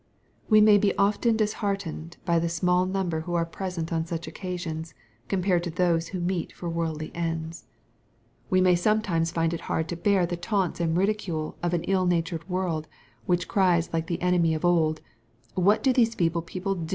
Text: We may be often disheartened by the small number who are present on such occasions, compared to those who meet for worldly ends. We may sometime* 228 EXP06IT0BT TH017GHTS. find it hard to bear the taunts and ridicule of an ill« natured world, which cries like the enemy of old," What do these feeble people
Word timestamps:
We 0.49 0.61
may 0.61 0.79
be 0.79 0.97
often 0.97 1.37
disheartened 1.37 2.17
by 2.25 2.39
the 2.39 2.49
small 2.49 2.87
number 2.87 3.19
who 3.21 3.35
are 3.35 3.45
present 3.45 3.93
on 3.93 4.03
such 4.07 4.25
occasions, 4.27 4.95
compared 5.27 5.61
to 5.65 5.69
those 5.69 6.07
who 6.07 6.19
meet 6.19 6.51
for 6.53 6.67
worldly 6.67 7.11
ends. 7.13 7.65
We 8.49 8.61
may 8.61 8.73
sometime* 8.73 9.25
228 9.25 9.25
EXP06IT0BT 9.27 9.29
TH017GHTS. 9.31 9.35
find 9.35 9.53
it 9.53 9.61
hard 9.65 9.89
to 9.89 9.95
bear 10.09 10.25
the 10.25 10.37
taunts 10.37 10.79
and 10.79 10.97
ridicule 10.97 11.55
of 11.61 11.73
an 11.75 11.83
ill« 11.83 12.07
natured 12.07 12.49
world, 12.49 12.87
which 13.27 13.47
cries 13.47 13.91
like 13.93 14.07
the 14.07 14.23
enemy 14.23 14.55
of 14.55 14.65
old," 14.65 15.01
What 15.53 15.83
do 15.83 15.93
these 15.93 16.15
feeble 16.15 16.41
people 16.41 16.83